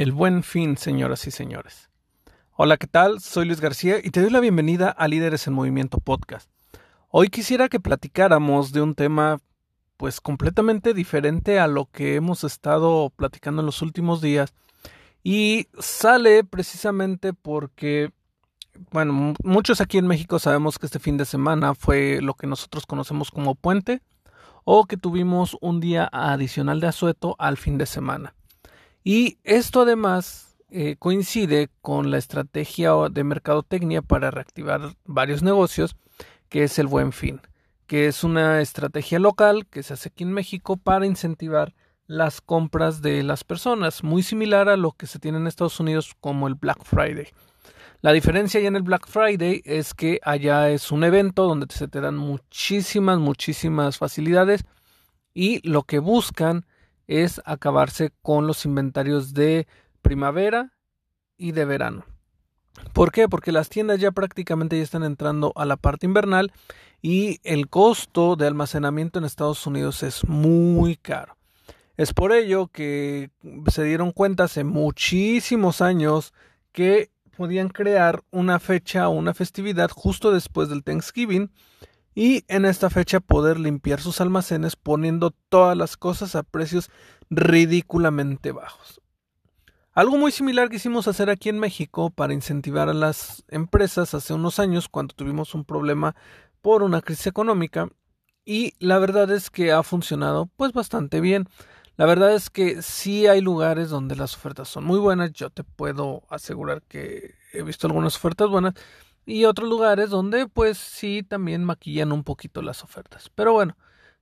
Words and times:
El 0.00 0.12
buen 0.12 0.42
fin, 0.42 0.78
señoras 0.78 1.26
y 1.26 1.30
señores. 1.30 1.90
Hola, 2.56 2.78
¿qué 2.78 2.86
tal? 2.86 3.20
Soy 3.20 3.44
Luis 3.44 3.60
García 3.60 3.98
y 4.02 4.08
te 4.08 4.22
doy 4.22 4.30
la 4.30 4.40
bienvenida 4.40 4.88
a 4.88 5.06
Líderes 5.08 5.46
en 5.46 5.52
Movimiento 5.52 5.98
Podcast. 5.98 6.48
Hoy 7.10 7.28
quisiera 7.28 7.68
que 7.68 7.80
platicáramos 7.80 8.72
de 8.72 8.80
un 8.80 8.94
tema 8.94 9.42
pues 9.98 10.22
completamente 10.22 10.94
diferente 10.94 11.60
a 11.60 11.66
lo 11.66 11.84
que 11.84 12.14
hemos 12.14 12.44
estado 12.44 13.12
platicando 13.14 13.60
en 13.60 13.66
los 13.66 13.82
últimos 13.82 14.22
días 14.22 14.54
y 15.22 15.68
sale 15.78 16.44
precisamente 16.44 17.34
porque 17.34 18.10
bueno, 18.92 19.34
muchos 19.44 19.82
aquí 19.82 19.98
en 19.98 20.06
México 20.06 20.38
sabemos 20.38 20.78
que 20.78 20.86
este 20.86 20.98
fin 20.98 21.18
de 21.18 21.26
semana 21.26 21.74
fue 21.74 22.22
lo 22.22 22.32
que 22.32 22.46
nosotros 22.46 22.86
conocemos 22.86 23.30
como 23.30 23.54
puente 23.54 24.00
o 24.64 24.86
que 24.86 24.96
tuvimos 24.96 25.58
un 25.60 25.78
día 25.78 26.08
adicional 26.10 26.80
de 26.80 26.86
asueto 26.86 27.36
al 27.38 27.58
fin 27.58 27.76
de 27.76 27.84
semana. 27.84 28.34
Y 29.02 29.38
esto 29.44 29.82
además 29.82 30.56
eh, 30.70 30.96
coincide 30.98 31.68
con 31.80 32.10
la 32.10 32.18
estrategia 32.18 32.92
de 33.10 33.24
mercadotecnia 33.24 34.02
para 34.02 34.30
reactivar 34.30 34.94
varios 35.04 35.42
negocios, 35.42 35.96
que 36.48 36.64
es 36.64 36.78
el 36.78 36.86
buen 36.86 37.12
fin, 37.12 37.40
que 37.86 38.06
es 38.06 38.22
una 38.22 38.60
estrategia 38.60 39.18
local 39.18 39.66
que 39.66 39.82
se 39.82 39.94
hace 39.94 40.10
aquí 40.10 40.24
en 40.24 40.32
México 40.32 40.76
para 40.76 41.06
incentivar 41.06 41.74
las 42.06 42.40
compras 42.40 43.02
de 43.02 43.22
las 43.22 43.44
personas, 43.44 44.02
muy 44.02 44.22
similar 44.22 44.68
a 44.68 44.76
lo 44.76 44.92
que 44.92 45.06
se 45.06 45.18
tiene 45.18 45.38
en 45.38 45.46
Estados 45.46 45.78
Unidos 45.78 46.14
como 46.20 46.48
el 46.48 46.54
Black 46.54 46.84
Friday. 46.84 47.28
La 48.02 48.12
diferencia 48.12 48.60
ya 48.60 48.68
en 48.68 48.76
el 48.76 48.82
Black 48.82 49.06
Friday 49.06 49.62
es 49.64 49.94
que 49.94 50.20
allá 50.22 50.70
es 50.70 50.90
un 50.90 51.04
evento 51.04 51.44
donde 51.46 51.66
se 51.68 51.86
te 51.86 52.00
dan 52.00 52.16
muchísimas, 52.16 53.18
muchísimas 53.18 53.98
facilidades 53.98 54.64
y 55.34 55.66
lo 55.68 55.82
que 55.82 55.98
buscan 55.98 56.66
es 57.10 57.42
acabarse 57.44 58.12
con 58.22 58.46
los 58.46 58.64
inventarios 58.64 59.34
de 59.34 59.66
primavera 60.00 60.72
y 61.36 61.50
de 61.50 61.64
verano. 61.64 62.04
¿Por 62.92 63.10
qué? 63.10 63.28
Porque 63.28 63.50
las 63.50 63.68
tiendas 63.68 63.98
ya 63.98 64.12
prácticamente 64.12 64.76
ya 64.76 64.84
están 64.84 65.02
entrando 65.02 65.52
a 65.56 65.64
la 65.64 65.76
parte 65.76 66.06
invernal 66.06 66.52
y 67.02 67.40
el 67.42 67.68
costo 67.68 68.36
de 68.36 68.46
almacenamiento 68.46 69.18
en 69.18 69.24
Estados 69.24 69.66
Unidos 69.66 70.04
es 70.04 70.24
muy 70.28 70.96
caro. 70.96 71.36
Es 71.96 72.14
por 72.14 72.32
ello 72.32 72.68
que 72.68 73.30
se 73.66 73.82
dieron 73.82 74.12
cuenta 74.12 74.44
hace 74.44 74.62
muchísimos 74.62 75.80
años 75.80 76.32
que 76.70 77.10
podían 77.36 77.70
crear 77.70 78.22
una 78.30 78.60
fecha 78.60 79.08
o 79.08 79.12
una 79.12 79.34
festividad 79.34 79.90
justo 79.90 80.30
después 80.30 80.68
del 80.68 80.84
Thanksgiving 80.84 81.50
y 82.14 82.44
en 82.48 82.64
esta 82.64 82.90
fecha 82.90 83.20
poder 83.20 83.58
limpiar 83.58 84.00
sus 84.00 84.20
almacenes 84.20 84.76
poniendo 84.76 85.30
todas 85.48 85.76
las 85.76 85.96
cosas 85.96 86.34
a 86.34 86.42
precios 86.42 86.90
ridículamente 87.30 88.52
bajos. 88.52 89.00
Algo 89.92 90.16
muy 90.16 90.32
similar 90.32 90.68
que 90.68 90.76
hicimos 90.76 91.08
hacer 91.08 91.30
aquí 91.30 91.48
en 91.48 91.58
México 91.58 92.10
para 92.10 92.32
incentivar 92.32 92.88
a 92.88 92.94
las 92.94 93.44
empresas 93.48 94.14
hace 94.14 94.32
unos 94.34 94.58
años 94.58 94.88
cuando 94.88 95.14
tuvimos 95.14 95.54
un 95.54 95.64
problema 95.64 96.14
por 96.62 96.82
una 96.82 97.02
crisis 97.02 97.26
económica 97.26 97.88
y 98.44 98.74
la 98.78 98.98
verdad 98.98 99.30
es 99.30 99.50
que 99.50 99.72
ha 99.72 99.82
funcionado 99.82 100.48
pues 100.56 100.72
bastante 100.72 101.20
bien. 101.20 101.48
La 101.96 102.06
verdad 102.06 102.34
es 102.34 102.50
que 102.50 102.82
sí 102.82 103.26
hay 103.26 103.40
lugares 103.40 103.90
donde 103.90 104.16
las 104.16 104.34
ofertas 104.34 104.68
son 104.68 104.84
muy 104.84 104.98
buenas, 104.98 105.32
yo 105.32 105.50
te 105.50 105.64
puedo 105.64 106.22
asegurar 106.30 106.82
que 106.82 107.34
he 107.52 107.62
visto 107.62 107.86
algunas 107.86 108.16
ofertas 108.16 108.48
buenas, 108.48 108.74
y 109.26 109.44
otros 109.44 109.68
lugares 109.68 110.10
donde 110.10 110.46
pues 110.46 110.78
sí 110.78 111.22
también 111.22 111.64
maquillan 111.64 112.12
un 112.12 112.24
poquito 112.24 112.62
las 112.62 112.82
ofertas. 112.82 113.30
Pero 113.34 113.52
bueno, 113.52 113.76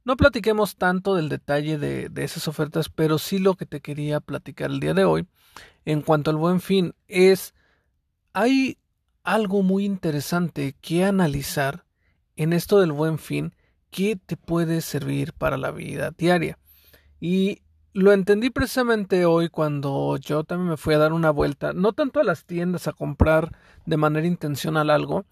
no 0.05 0.17
platiquemos 0.17 0.77
tanto 0.77 1.15
del 1.15 1.29
detalle 1.29 1.79
de, 1.79 2.09
de, 2.09 2.25
esas 2.25 2.49
ofertas, 2.49 2.89
pero 2.89 3.19
sí 3.19 3.39
lo 3.39 3.55
que 3.55 3.67
te 3.67 3.81
quería 3.81 4.21
platicar 4.21 4.71
el 4.71 4.81
día 4.81 4.95
de 4.95 5.05
hoy 5.05 5.27
en 5.85 6.03
cuanto 6.03 6.31
al 6.31 6.37
buen 6.37 6.61
fin 6.61 6.95
es, 7.07 7.55
hay 8.33 8.79
algo 9.23 9.63
muy 9.63 9.85
interesante 9.85 10.75
que 10.81 11.05
analizar 11.05 11.85
en 12.37 12.53
esto 12.53 12.81
del 12.81 12.93
buen 12.93 13.19
fin 13.19 13.55
que 13.91 14.17
te 14.17 14.37
puede 14.37 14.81
servir 14.81 15.33
para 15.33 15.57
la 15.57 15.71
vida 15.71 16.13
diaria. 16.17 16.59
Y 17.21 17.63
lo 17.99 18.13
entendí 18.13 18.51
precisamente 18.51 19.27
hoy 19.27 19.49
cuando 19.49 20.17
yo 20.19 20.45
también 20.45 20.71
me 20.71 20.77
fui 20.77 20.95
a 20.95 20.99
dar 20.99 21.13
una 21.13 21.33
vuelta, 21.33 21.73
no 21.73 21.93
tanto 21.93 22.21
a 22.21 22.25
las 22.25 22.45
tiendas 22.45 22.87
a 22.87 22.93
comprar 22.93 23.51
de 23.87 23.97
manera 23.97 24.25
intencional 24.25 24.89
algo, 24.89 25.25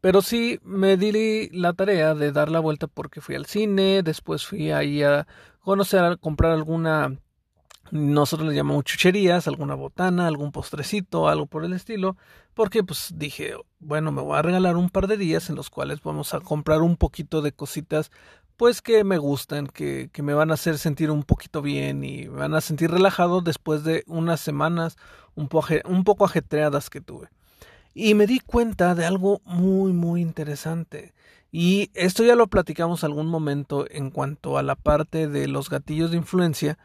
pero 0.00 0.20
sí 0.20 0.58
me 0.64 0.96
di 0.96 1.48
la 1.50 1.74
tarea 1.74 2.16
de 2.16 2.32
dar 2.32 2.50
la 2.50 2.58
vuelta 2.58 2.88
porque 2.88 3.20
fui 3.20 3.36
al 3.36 3.46
cine, 3.46 4.02
después 4.02 4.44
fui 4.44 4.72
ahí 4.72 5.04
a 5.04 5.28
conocer, 5.60 6.02
a 6.02 6.16
comprar 6.16 6.50
alguna, 6.50 7.20
nosotros 7.92 8.48
le 8.48 8.56
llamamos 8.56 8.82
chucherías, 8.82 9.46
alguna 9.46 9.76
botana, 9.76 10.26
algún 10.26 10.50
postrecito, 10.50 11.28
algo 11.28 11.46
por 11.46 11.64
el 11.64 11.72
estilo, 11.72 12.16
porque 12.52 12.82
pues 12.82 13.12
dije, 13.14 13.54
bueno, 13.78 14.10
me 14.10 14.22
voy 14.22 14.36
a 14.36 14.42
regalar 14.42 14.76
un 14.76 14.90
par 14.90 15.06
de 15.06 15.18
días 15.18 15.50
en 15.50 15.54
los 15.54 15.70
cuales 15.70 16.02
vamos 16.02 16.34
a 16.34 16.40
comprar 16.40 16.82
un 16.82 16.96
poquito 16.96 17.42
de 17.42 17.52
cositas 17.52 18.10
pues 18.58 18.82
que 18.82 19.04
me 19.04 19.18
gustan, 19.18 19.68
que, 19.68 20.10
que, 20.12 20.22
me 20.22 20.34
van 20.34 20.50
a 20.50 20.54
hacer 20.54 20.78
sentir 20.78 21.12
un 21.12 21.22
poquito 21.22 21.62
bien 21.62 22.02
y 22.02 22.28
me 22.28 22.40
van 22.40 22.54
a 22.54 22.60
sentir 22.60 22.90
relajado 22.90 23.40
después 23.40 23.84
de 23.84 24.02
unas 24.08 24.40
semanas 24.40 24.96
un, 25.36 25.48
un 25.84 26.04
poco 26.04 26.24
ajetreadas 26.24 26.90
que 26.90 27.00
tuve. 27.00 27.28
Y 27.94 28.14
me 28.14 28.26
di 28.26 28.40
cuenta 28.40 28.96
de 28.96 29.06
algo 29.06 29.40
muy, 29.44 29.92
muy 29.92 30.20
interesante. 30.20 31.14
Y 31.52 31.92
esto 31.94 32.24
ya 32.24 32.34
lo 32.34 32.48
platicamos 32.48 33.04
algún 33.04 33.28
momento 33.28 33.86
en 33.90 34.10
cuanto 34.10 34.58
a 34.58 34.64
la 34.64 34.74
parte 34.74 35.28
de 35.28 35.46
los 35.46 35.70
gatillos 35.70 36.10
de 36.10 36.16
influencia, 36.16 36.78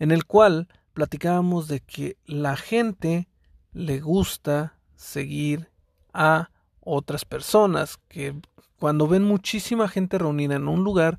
en 0.00 0.10
el 0.10 0.24
cual 0.24 0.66
platicábamos 0.92 1.68
de 1.68 1.80
que 1.80 2.16
la 2.26 2.56
gente 2.56 3.28
le 3.72 4.00
gusta 4.00 4.76
seguir 4.96 5.70
a 6.12 6.50
otras 6.84 7.24
personas, 7.24 7.98
que 8.08 8.34
cuando 8.78 9.08
ven 9.08 9.24
muchísima 9.24 9.88
gente 9.88 10.18
reunida 10.18 10.56
en 10.56 10.68
un 10.68 10.84
lugar, 10.84 11.18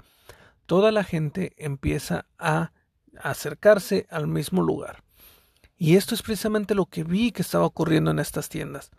toda 0.65 0.91
la 0.91 1.03
gente 1.03 1.53
empieza 1.57 2.25
a 2.37 2.71
acercarse 3.21 4.07
al 4.09 4.27
mismo 4.27 4.61
lugar. 4.61 5.03
Y 5.77 5.95
esto 5.95 6.15
es 6.15 6.21
precisamente 6.21 6.75
lo 6.75 6.85
que 6.85 7.03
vi 7.03 7.31
que 7.31 7.41
estaba 7.41 7.65
ocurriendo 7.65 8.11
en 8.11 8.19
estas 8.19 8.49
tiendas. 8.49 8.91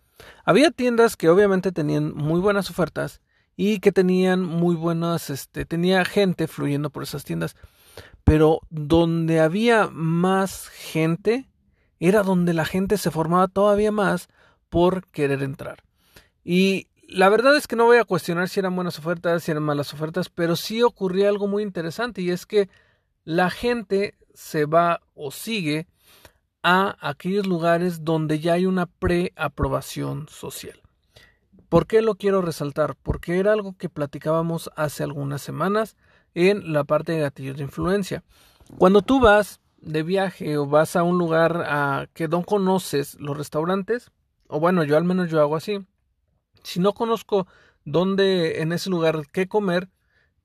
Había 0.44 0.70
tiendas 0.70 1.16
que 1.16 1.28
obviamente 1.28 1.72
tenían 1.72 2.14
muy 2.14 2.40
buenas 2.40 2.70
ofertas 2.70 3.20
y 3.56 3.78
que 3.78 3.92
tenían 3.92 4.42
muy 4.42 4.74
buenas, 4.74 5.30
este, 5.30 5.64
tenía 5.64 6.04
gente 6.04 6.48
fluyendo 6.48 6.90
por 6.90 7.02
esas 7.02 7.24
tiendas, 7.24 7.56
pero 8.24 8.60
donde 8.70 9.40
había 9.40 9.88
más 9.92 10.68
gente 10.68 11.48
era 12.00 12.22
donde 12.22 12.52
la 12.54 12.64
gente 12.64 12.98
se 12.98 13.10
formaba 13.10 13.48
todavía 13.48 13.92
más 13.92 14.28
por 14.68 15.06
querer 15.08 15.42
entrar. 15.42 15.84
Y 16.44 16.88
la 17.08 17.28
verdad 17.28 17.56
es 17.56 17.66
que 17.66 17.76
no 17.76 17.86
voy 17.86 17.96
a 17.98 18.04
cuestionar 18.04 18.48
si 18.48 18.60
eran 18.60 18.76
buenas 18.76 18.98
ofertas, 18.98 19.42
si 19.42 19.50
eran 19.50 19.62
malas 19.62 19.92
ofertas, 19.94 20.28
pero 20.28 20.56
sí 20.56 20.82
ocurría 20.82 21.28
algo 21.28 21.46
muy 21.46 21.62
interesante 21.62 22.22
y 22.22 22.30
es 22.30 22.46
que 22.46 22.68
la 23.24 23.50
gente 23.50 24.14
se 24.34 24.66
va 24.66 25.00
o 25.14 25.30
sigue 25.30 25.86
a 26.62 26.96
aquellos 27.00 27.46
lugares 27.46 28.04
donde 28.04 28.40
ya 28.40 28.54
hay 28.54 28.66
una 28.66 28.86
preaprobación 28.86 30.28
social. 30.28 30.80
¿Por 31.68 31.86
qué 31.86 32.02
lo 32.02 32.14
quiero 32.14 32.40
resaltar? 32.40 32.96
Porque 33.02 33.38
era 33.38 33.52
algo 33.52 33.76
que 33.76 33.88
platicábamos 33.88 34.70
hace 34.76 35.02
algunas 35.02 35.42
semanas 35.42 35.96
en 36.34 36.72
la 36.72 36.84
parte 36.84 37.12
de 37.12 37.20
gatillos 37.20 37.56
de 37.56 37.64
influencia. 37.64 38.22
Cuando 38.78 39.02
tú 39.02 39.20
vas 39.20 39.60
de 39.80 40.02
viaje 40.02 40.56
o 40.56 40.66
vas 40.66 40.96
a 40.96 41.02
un 41.02 41.18
lugar 41.18 41.64
a 41.66 42.06
que 42.14 42.28
no 42.28 42.42
conoces 42.42 43.18
los 43.20 43.36
restaurantes, 43.36 44.10
o 44.48 44.60
bueno, 44.60 44.84
yo 44.84 44.96
al 44.96 45.04
menos 45.04 45.30
yo 45.30 45.40
hago 45.40 45.56
así, 45.56 45.84
si 46.64 46.80
no 46.80 46.92
conozco 46.92 47.46
dónde 47.84 48.62
en 48.62 48.72
ese 48.72 48.90
lugar 48.90 49.22
qué 49.32 49.46
comer, 49.46 49.88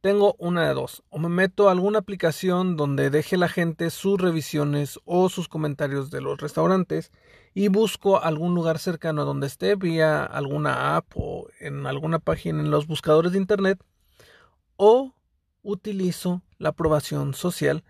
tengo 0.02 0.36
una 0.38 0.68
de 0.68 0.74
dos. 0.74 1.04
O 1.10 1.20
me 1.20 1.30
meto 1.30 1.68
a 1.68 1.72
alguna 1.72 2.00
aplicación 2.00 2.78
donde 2.78 3.10
deje 3.10 3.38
la 3.38 3.50
gente 3.50 3.90
sus 3.90 4.20
revisiones 4.20 5.00
o 5.06 5.30
sus 5.30 5.48
comentarios 5.48 6.12
de 6.12 6.22
los 6.22 6.40
restaurantes 6.40 7.12
y 7.54 7.68
busco 7.68 8.22
algún 8.22 8.56
lugar 8.56 8.80
cercano 8.80 9.24
a 9.24 9.26
donde 9.26 9.48
esté 9.48 9.76
vía 9.76 10.24
alguna 10.24 10.96
app 10.96 11.06
o 11.16 11.48
en 11.60 11.86
alguna 11.86 12.20
página 12.20 12.62
en 12.62 12.72
los 12.72 12.88
buscadores 12.88 13.32
de 13.32 13.40
internet 13.40 13.84
o 14.78 15.14
utilizo 15.64 16.42
la 16.58 16.70
aprobación 16.70 17.34
social 17.34 17.84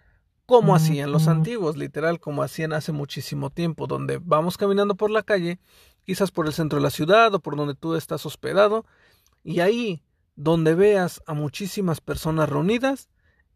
como 0.50 0.74
hacían 0.74 1.12
los 1.12 1.28
antiguos, 1.28 1.78
literal, 1.78 2.20
como 2.20 2.42
hacían 2.42 2.74
hace 2.74 2.92
muchísimo 2.92 3.52
tiempo, 3.52 3.86
donde 3.86 4.20
vamos 4.20 4.58
caminando 4.58 4.96
por 4.96 5.12
la 5.12 5.22
calle, 5.22 5.60
quizás 6.10 6.32
por 6.32 6.48
el 6.48 6.54
centro 6.54 6.80
de 6.80 6.84
la 6.84 6.90
ciudad 6.90 7.32
o 7.36 7.40
por 7.40 7.56
donde 7.56 7.76
tú 7.76 7.94
estás 7.94 8.26
hospedado, 8.26 8.84
y 9.44 9.60
ahí 9.60 10.02
donde 10.36 10.74
veas 10.74 11.22
a 11.28 11.36
muchísimas 11.36 12.02
personas 12.02 12.50
reunidas, 12.50 13.10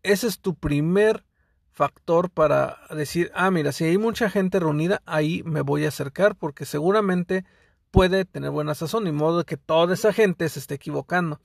ese 0.03 0.27
es 0.27 0.39
tu 0.39 0.53
primer 0.53 1.25
factor 1.71 2.29
para 2.29 2.77
decir, 2.91 3.31
ah, 3.33 3.49
mira, 3.49 3.71
si 3.71 3.85
hay 3.85 3.97
mucha 3.97 4.29
gente 4.29 4.59
reunida, 4.59 5.01
ahí 5.07 5.41
me 5.45 5.61
voy 5.61 5.85
a 5.85 5.87
acercar 5.87 6.35
porque 6.35 6.65
seguramente 6.65 7.43
puede 7.89 8.23
tener 8.23 8.51
buena 8.51 8.75
sazón, 8.75 9.07
y 9.07 9.11
modo 9.11 9.39
de 9.39 9.45
que 9.45 9.57
toda 9.57 9.95
esa 9.95 10.13
gente 10.13 10.47
se 10.47 10.59
esté 10.59 10.75
equivocando. 10.75 11.41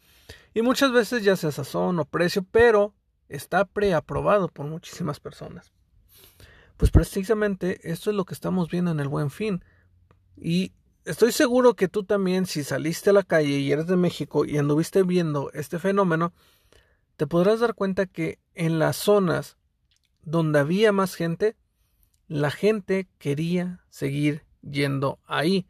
Y 0.53 0.61
muchas 0.61 0.93
veces 0.93 1.25
ya 1.25 1.37
sea 1.37 1.53
sazón 1.53 1.99
o 2.01 2.05
precio, 2.05 2.45
pero 2.53 2.93
está 3.31 3.65
preaprobado 3.65 4.49
por 4.49 4.67
muchísimas 4.67 5.21
personas. 5.21 5.73
Pues 6.77 6.91
precisamente 6.91 7.91
esto 7.91 8.11
es 8.11 8.17
lo 8.17 8.27
que 8.27 8.35
estamos 8.35 8.69
viendo 8.69 8.91
en 8.91 9.01
el 9.01 9.09
buen 9.09 9.31
fin. 9.31 9.65
Y 10.37 10.73
estoy 11.09 11.33
seguro 11.33 11.75
que 11.75 11.89
tú 11.89 12.05
también, 12.05 12.47
si 12.47 12.63
saliste 12.63 13.11
a 13.11 13.15
la 13.15 13.23
calle 13.23 13.59
y 13.59 13.73
eres 13.73 13.87
de 13.87 13.97
México 13.97 14.45
y 14.45 14.59
anduviste 14.59 15.03
viendo 15.03 15.51
este 15.53 15.79
fenómeno, 15.79 16.33
te 17.17 17.27
podrás 17.27 17.61
dar 17.61 17.75
cuenta 17.75 18.07
que 18.07 18.39
en 18.55 18.79
las 18.79 18.97
zonas 18.97 19.57
donde 20.23 20.59
había 20.59 20.93
más 20.93 21.15
gente, 21.15 21.57
la 22.27 22.51
gente 22.51 23.09
quería 23.19 23.81
seguir 23.89 24.45
yendo 24.61 25.19
ahí. 25.25 25.67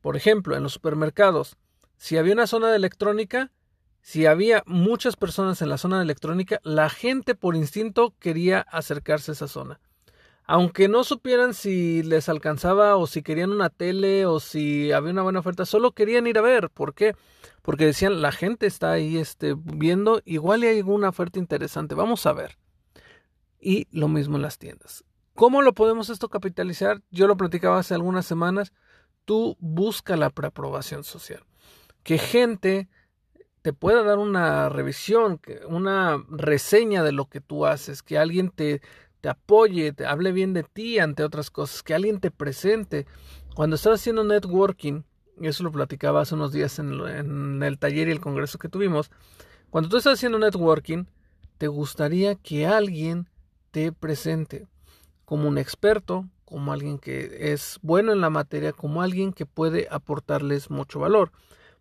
Por 0.00 0.16
ejemplo, 0.16 0.56
en 0.56 0.62
los 0.62 0.72
supermercados, 0.72 1.56
si 1.96 2.16
había 2.16 2.34
una 2.34 2.46
zona 2.46 2.70
de 2.70 2.76
electrónica, 2.76 3.50
si 4.02 4.26
había 4.26 4.62
muchas 4.66 5.16
personas 5.16 5.60
en 5.62 5.68
la 5.68 5.78
zona 5.78 5.98
de 5.98 6.04
electrónica, 6.04 6.60
la 6.62 6.88
gente 6.88 7.34
por 7.34 7.56
instinto 7.56 8.14
quería 8.20 8.60
acercarse 8.60 9.32
a 9.32 9.34
esa 9.34 9.48
zona. 9.48 9.80
Aunque 10.46 10.88
no 10.88 11.02
supieran 11.02 11.54
si 11.54 12.04
les 12.04 12.28
alcanzaba 12.28 12.96
o 12.96 13.08
si 13.08 13.22
querían 13.22 13.50
una 13.50 13.68
tele 13.68 14.26
o 14.26 14.38
si 14.38 14.92
había 14.92 15.10
una 15.10 15.22
buena 15.22 15.40
oferta, 15.40 15.66
solo 15.66 15.92
querían 15.92 16.26
ir 16.28 16.38
a 16.38 16.42
ver. 16.42 16.70
¿Por 16.70 16.94
qué? 16.94 17.16
Porque 17.62 17.86
decían, 17.86 18.22
la 18.22 18.30
gente 18.30 18.66
está 18.66 18.92
ahí 18.92 19.18
este, 19.18 19.56
viendo, 19.56 20.22
igual 20.24 20.62
hay 20.62 20.78
alguna 20.78 21.08
oferta 21.08 21.40
interesante, 21.40 21.96
vamos 21.96 22.26
a 22.26 22.32
ver. 22.32 22.58
Y 23.58 23.88
lo 23.90 24.06
mismo 24.06 24.36
en 24.36 24.42
las 24.42 24.58
tiendas. 24.58 25.04
¿Cómo 25.34 25.62
lo 25.62 25.74
podemos 25.74 26.10
esto 26.10 26.28
capitalizar? 26.28 27.02
Yo 27.10 27.26
lo 27.26 27.36
platicaba 27.36 27.80
hace 27.80 27.94
algunas 27.94 28.24
semanas. 28.24 28.72
Tú 29.24 29.56
busca 29.58 30.16
la 30.16 30.30
preaprobación 30.30 31.02
social. 31.02 31.42
Que 32.04 32.18
gente 32.18 32.88
te 33.62 33.72
pueda 33.72 34.04
dar 34.04 34.18
una 34.18 34.68
revisión, 34.68 35.40
una 35.66 36.24
reseña 36.28 37.02
de 37.02 37.10
lo 37.10 37.28
que 37.28 37.40
tú 37.40 37.66
haces, 37.66 38.04
que 38.04 38.16
alguien 38.16 38.50
te, 38.50 38.80
te 39.20 39.28
apoye, 39.28 39.92
te 39.92 40.06
hable 40.06 40.32
bien 40.32 40.52
de 40.52 40.62
ti 40.62 40.98
ante 40.98 41.22
otras 41.22 41.50
cosas, 41.50 41.82
que 41.82 41.94
alguien 41.94 42.20
te 42.20 42.30
presente. 42.30 43.06
Cuando 43.54 43.76
estás 43.76 44.00
haciendo 44.00 44.24
networking, 44.24 45.02
y 45.40 45.48
eso 45.48 45.64
lo 45.64 45.72
platicaba 45.72 46.22
hace 46.22 46.34
unos 46.34 46.52
días 46.52 46.78
en, 46.78 47.00
en 47.00 47.62
el 47.62 47.78
taller 47.78 48.08
y 48.08 48.12
el 48.12 48.20
congreso 48.20 48.58
que 48.58 48.68
tuvimos, 48.68 49.10
cuando 49.70 49.88
tú 49.88 49.96
estás 49.96 50.14
haciendo 50.14 50.38
networking, 50.38 51.04
te 51.58 51.68
gustaría 51.68 52.34
que 52.34 52.66
alguien 52.66 53.28
te 53.70 53.92
presente 53.92 54.66
como 55.24 55.48
un 55.48 55.58
experto, 55.58 56.28
como 56.44 56.72
alguien 56.72 56.98
que 56.98 57.52
es 57.52 57.78
bueno 57.82 58.12
en 58.12 58.20
la 58.20 58.30
materia, 58.30 58.72
como 58.72 59.02
alguien 59.02 59.32
que 59.32 59.46
puede 59.46 59.88
aportarles 59.90 60.70
mucho 60.70 61.00
valor 61.00 61.32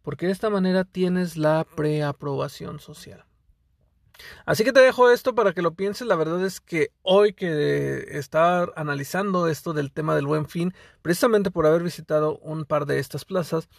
porque 0.05 0.27
de 0.27 0.31
esta 0.31 0.51
manera 0.51 0.83
tienes 0.83 1.35
la 1.35 1.65
preaprobación 1.75 2.79
social. 2.79 3.25
Así 4.45 4.63
que 4.63 4.73
te 4.73 4.79
dejo 4.79 5.09
esto 5.09 5.35
para 5.35 5.53
que 5.53 5.61
lo 5.61 5.73
pienses. 5.73 6.07
La 6.07 6.15
verdad 6.15 6.43
es 6.45 6.61
que 6.61 6.91
hoy 7.01 7.33
que 7.33 8.05
estaba 8.17 8.71
analizando 8.75 9.47
esto 9.47 9.73
del 9.73 9.91
tema 9.91 10.15
del 10.15 10.27
buen 10.27 10.47
fin, 10.47 10.73
precisamente 11.01 11.51
por 11.51 11.65
haber 11.65 11.83
visitado 11.83 12.37
un 12.39 12.65
par 12.65 12.85
de 12.85 12.99
estas 12.99 13.25
plazas, 13.25 13.69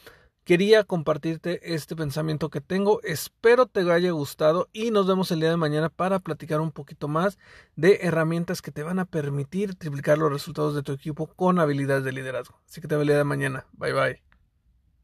quería 0.47 0.85
compartirte 0.85 1.75
este 1.75 1.97
pensamiento 1.97 2.49
que 2.49 2.61
tengo. 2.61 3.03
Espero 3.03 3.67
te 3.67 3.81
haya 3.91 4.13
gustado 4.13 4.69
y 4.73 4.93
nos 4.93 5.07
vemos 5.07 5.31
el 5.33 5.41
día 5.41 5.51
de 5.51 5.57
mañana 5.57 5.89
para 5.91 6.21
platicar 6.21 6.61
un 6.61 6.71
poquito 6.71 7.09
más 7.09 7.37
de 7.75 7.99
herramientas 8.03 8.63
que 8.63 8.71
te 8.71 8.85
van 8.85 9.01
a 9.01 9.05
permitir 9.05 9.75
triplicar 9.75 10.19
los 10.19 10.33
resultados 10.33 10.75
de 10.75 10.83
tu 10.83 10.93
equipo 10.93 11.27
con 11.27 11.59
habilidades 11.59 12.05
de 12.05 12.13
liderazgo. 12.13 12.61
Así 12.69 12.81
que 12.81 12.89
te 12.89 12.95
veo 12.95 13.03
el 13.03 13.09
día 13.09 13.19
de 13.19 13.25
mañana. 13.25 13.67
Bye 13.73 13.93
bye. 13.93 14.36